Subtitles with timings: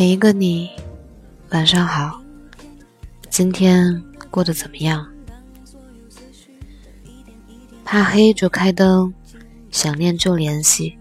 [0.00, 0.70] 每一个你，
[1.50, 2.22] 晚上好。
[3.28, 5.06] 今天过得怎么样？
[7.84, 9.12] 怕黑就开灯，
[9.70, 10.96] 想念就联系。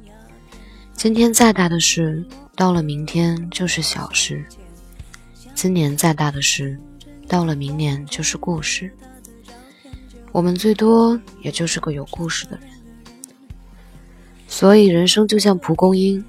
[0.92, 2.26] 今天再大的事，
[2.58, 4.36] 到了明天就是小事；
[5.56, 6.78] 今年再大的事，
[7.26, 8.92] 到了明年就是故事。
[10.34, 12.68] 我们最多也就是个有故事的人。
[14.46, 16.22] 所以人生就像蒲公英。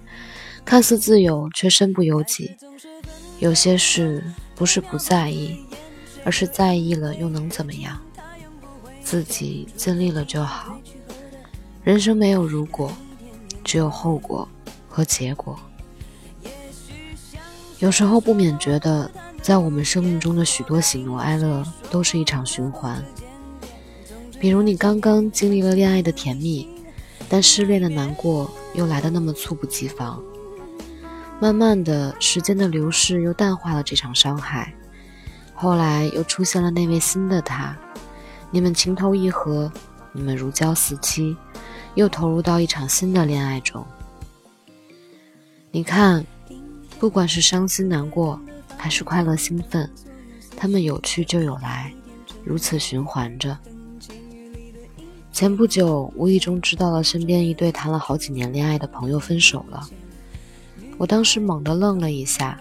[0.71, 2.57] 看似自由，却身不由己。
[3.41, 4.23] 有些事
[4.55, 5.59] 不是不在意，
[6.25, 8.01] 而是在意了又能怎么样？
[9.03, 10.79] 自己尽力了就好。
[11.83, 12.93] 人生没有如果，
[13.65, 14.49] 只有后果
[14.89, 15.59] 和结果。
[17.81, 19.11] 有时候不免觉得，
[19.43, 23.05] 在我们生命中的许多喜怒哀乐都是一场循环。
[24.39, 26.69] 比如你刚刚经历了恋爱的甜蜜，
[27.29, 30.23] 但失恋的难过又来得那么猝不及防。
[31.41, 34.75] 慢慢的，时间的流逝又淡化了这场伤害。
[35.55, 37.75] 后来又出现了那位新的他，
[38.51, 39.73] 你们情投意合，
[40.13, 41.35] 你们如胶似漆，
[41.95, 43.83] 又投入到一场新的恋爱中。
[45.71, 46.23] 你看，
[46.99, 48.39] 不管是伤心难过，
[48.77, 49.91] 还是快乐兴奋，
[50.55, 51.91] 他们有去就有来，
[52.45, 53.57] 如此循环着。
[55.33, 59.89] 前不久，无意中知道了身边一对谈了好几年恋爱的朋友分手了。
[61.01, 62.61] 我当时猛地愣了一下，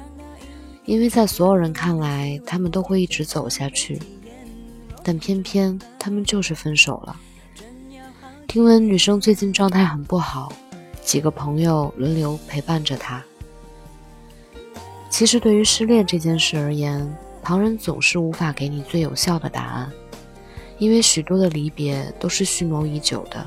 [0.86, 4.00] 因为在所有人看来，他们都会一直走下去，
[5.04, 7.20] 但偏偏他们就是分手了。
[8.48, 10.54] 听闻女生最近状态很不好，
[11.04, 13.22] 几个朋友轮流陪伴着她。
[15.10, 19.92] 其实，对于失恋这件事而言，旁人总是无法给你最有效的答案，
[20.78, 23.46] 因为许多的离别都是蓄谋已久的，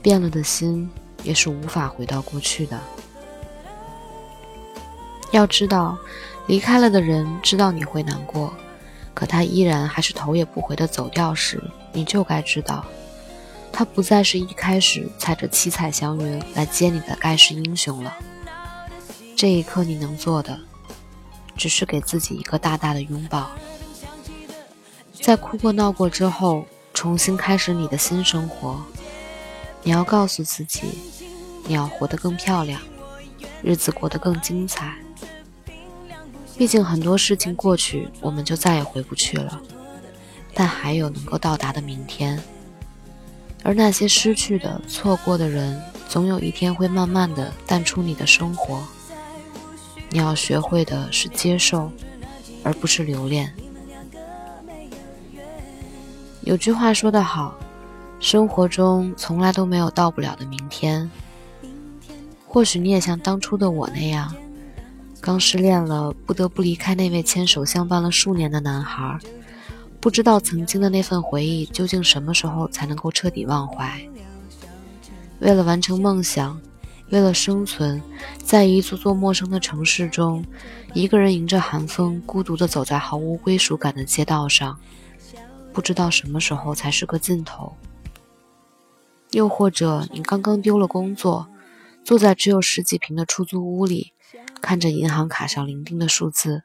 [0.00, 0.88] 变了的心
[1.22, 2.80] 也是无法回到过去的。
[5.30, 5.96] 要知道，
[6.46, 8.52] 离开了的人知道你会难过，
[9.14, 11.62] 可他依然还是头也不回的走掉时，
[11.92, 12.84] 你就该知道，
[13.70, 18.16] 他不再是一开始踩着七彩祥云来接你的盖世英雄了。
[19.36, 20.58] 这一刻，你能做的，
[21.56, 23.50] 只是给自己一个大大的拥抱，
[25.12, 26.64] 在哭过闹过之后，
[26.94, 28.82] 重新开始你的新生活。
[29.82, 30.98] 你要告诉自己，
[31.66, 32.80] 你要活得更漂亮，
[33.62, 34.94] 日子过得更精彩。
[36.58, 39.62] 毕竟很多事情过去，我们就再也回不去了。
[40.52, 42.42] 但还有能够到达的明天，
[43.62, 48.82] 而那些失去的、错过的人，总有一天会慢慢的淡出你的生活。
[50.10, 51.92] 你要学会的是接受，
[52.64, 53.54] 而不是留恋。
[56.40, 57.54] 有句话说得好，
[58.18, 61.08] 生活中从来都没有到不了的明天。
[62.48, 64.34] 或许你也像当初的我那样。
[65.20, 69.18] 刚失恋了，不得不离开那位牵手相伴了数年的男孩，
[70.00, 74.00] 不知道曾经的那份回忆究竟什么时候才能够彻底忘怀。
[75.40, 76.60] 为了完成梦想，
[77.10, 78.00] 为了生存，
[78.42, 80.44] 在一座座陌生的城市中，
[80.94, 84.78] 一个人迎着寒风，孤独地走在毫无归属感的街道上，
[85.72, 87.74] 不知道什么时候才是个尽头。
[89.32, 91.48] 又或者，你刚刚丢了工作，
[92.04, 94.12] 坐在只有十几平的出租屋里。
[94.68, 96.62] 看着银行卡上零丁的数字，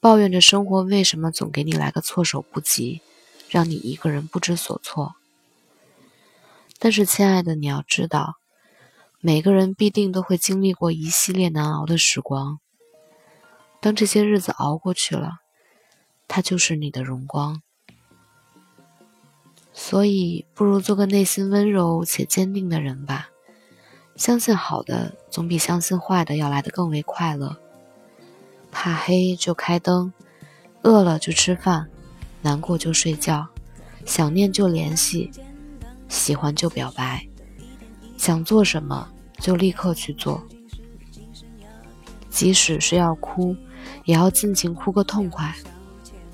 [0.00, 3.02] 抱怨着生活为什么总给你来个措手不及，
[3.50, 5.16] 让你一个人不知所措。
[6.78, 8.36] 但是，亲爱的，你要知道，
[9.20, 12.58] 每个人必定都会经历过一系列难熬的时光。
[13.82, 15.40] 当这些日子熬过去了，
[16.26, 17.60] 它就是你的荣光。
[19.74, 23.28] 所以，不如做个内心温柔且坚定的人吧。
[24.16, 27.56] 相信好的总比相信坏的要来的更为快乐。
[28.72, 30.12] 怕黑就开灯，
[30.82, 31.88] 饿了就吃饭，
[32.42, 33.46] 难过就睡觉，
[34.04, 35.30] 想念就联系，
[36.08, 37.26] 喜欢就表白，
[38.16, 39.08] 想做什么
[39.38, 40.42] 就立刻去做。
[42.30, 43.56] 即使是要哭，
[44.04, 45.54] 也要尽情哭个痛快，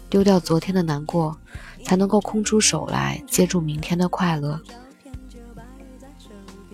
[0.09, 1.37] 丢掉昨天的难过，
[1.85, 4.61] 才能够空出手来接住明天的快乐。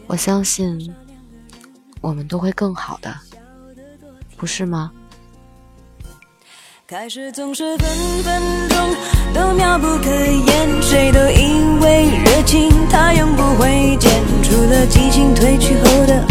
[0.09, 0.93] 我相信，
[2.01, 3.15] 我们都会更好的，
[4.39, 4.91] 不是吗？
[6.87, 7.89] 开始总是分
[8.25, 8.97] 分钟
[9.35, 14.11] 都妙不可言，谁都以为热情它永不会减，
[14.43, 16.25] 除了激情褪去后的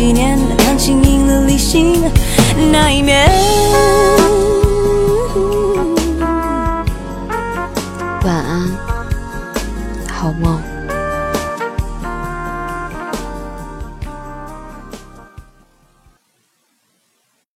[0.00, 2.00] 几年感情赢了理性
[2.72, 3.30] 那一面。
[8.24, 8.66] 晚安
[10.08, 10.69] 好梦。